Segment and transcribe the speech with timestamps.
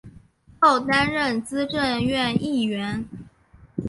[0.59, 3.05] 后担任资政院议员。